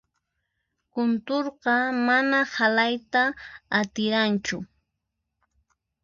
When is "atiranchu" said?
3.79-4.57